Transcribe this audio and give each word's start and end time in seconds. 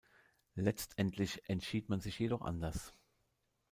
Letztendlich 0.55 1.47
entschied 1.47 1.89
man 1.89 2.01
sich 2.01 2.17
jedoch 2.17 2.41
anders. 2.41 2.95